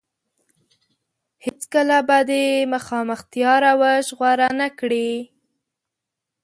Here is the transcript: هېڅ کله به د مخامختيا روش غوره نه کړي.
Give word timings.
هېڅ 1.45 1.59
کله 1.73 1.97
به 2.07 2.17
د 2.29 2.31
مخامختيا 2.73 3.53
روش 3.65 4.05
غوره 4.17 4.49
نه 4.59 4.67
کړي. 4.79 5.11